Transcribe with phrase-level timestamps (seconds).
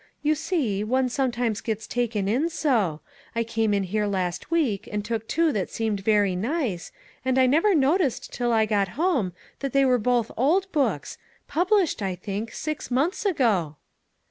[0.23, 3.01] "You see, one sometimes gets taken in so:
[3.35, 6.91] I came in here last week and took two that seemed very nice,
[7.23, 12.01] and I never noticed till I got home that they were both old books, published,
[12.01, 13.75] I think, six months ago."